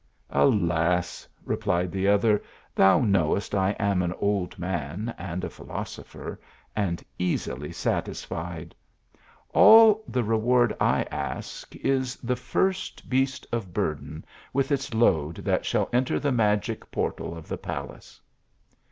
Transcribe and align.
"Alas," 0.31 1.27
replied 1.45 1.91
the 1.91 2.07
other, 2.07 2.41
"thou 2.73 3.01
knowest 3.01 3.53
I 3.53 3.75
am 3.77 4.01
an 4.01 4.13
old 4.13 4.57
man, 4.57 5.13
and 5.15 5.43
a 5.43 5.47
philosopher, 5.51 6.39
and 6.75 7.03
easily 7.19 7.71
satisfied; 7.71 8.73
all 9.53 10.03
the 10.07 10.23
reward 10.23 10.75
I 10.81 11.03
ask, 11.11 11.75
is 11.75 12.15
the 12.15 12.35
first 12.35 13.11
beast 13.11 13.45
of 13.51 13.75
burden, 13.75 14.25
with 14.53 14.71
its 14.71 14.91
load, 14.91 15.35
that 15.45 15.67
shall 15.67 15.87
enter 15.93 16.19
the 16.19 16.31
magic 16.31 16.89
portal 16.89 17.37
of 17.37 17.47
the 17.47 17.59
palace." 17.59 18.19